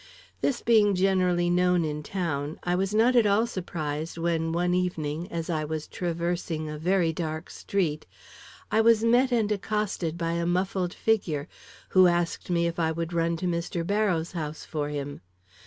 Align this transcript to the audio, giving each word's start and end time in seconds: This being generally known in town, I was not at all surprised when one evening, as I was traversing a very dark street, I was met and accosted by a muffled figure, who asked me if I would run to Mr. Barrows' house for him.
This 0.41 0.63
being 0.63 0.95
generally 0.95 1.47
known 1.51 1.85
in 1.85 2.01
town, 2.01 2.57
I 2.63 2.73
was 2.73 2.91
not 2.91 3.15
at 3.15 3.27
all 3.27 3.45
surprised 3.45 4.17
when 4.17 4.51
one 4.51 4.73
evening, 4.73 5.31
as 5.31 5.47
I 5.47 5.63
was 5.63 5.87
traversing 5.87 6.67
a 6.67 6.79
very 6.79 7.13
dark 7.13 7.51
street, 7.51 8.07
I 8.71 8.81
was 8.81 9.03
met 9.03 9.31
and 9.31 9.51
accosted 9.51 10.17
by 10.17 10.31
a 10.31 10.47
muffled 10.47 10.95
figure, 10.95 11.47
who 11.89 12.07
asked 12.07 12.49
me 12.49 12.65
if 12.65 12.79
I 12.79 12.91
would 12.91 13.13
run 13.13 13.37
to 13.37 13.45
Mr. 13.45 13.85
Barrows' 13.85 14.31
house 14.31 14.65
for 14.65 14.89
him. 14.89 15.21